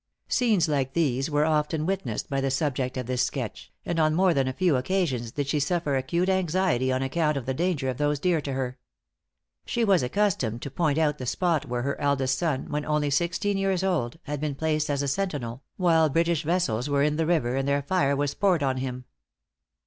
[0.27, 4.33] Scenes like these were often witnessed by the subject of this sketch, and on more
[4.33, 7.97] than a few occasions did she suffer acute anxiety on account of the danger of
[7.97, 8.79] those dear to her.
[9.63, 13.57] She was accustomed to point out the spot where her eldest son, when only sixteen
[13.59, 17.55] years old, had been placed as a sentinel, while British vessels were in the river,
[17.55, 19.05] and their fire was poured on him.